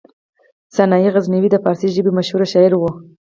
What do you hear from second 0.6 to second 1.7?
سنايي غزنوي د